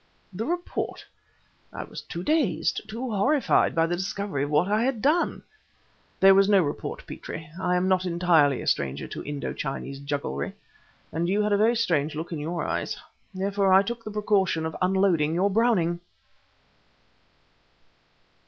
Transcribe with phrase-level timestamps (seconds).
[0.33, 1.05] _""The report?
[1.71, 5.43] I was too dazed, too horrified, by the discovery of what I had done...."
[6.19, 7.49] "There was no report, Petrie.
[7.59, 10.53] I am not entirely a stranger to Indo Chinese jugglery,
[11.13, 12.97] and you had a very strange look in your eyes.
[13.31, 15.99] Therefore I took the precaution of unloading your Browning!"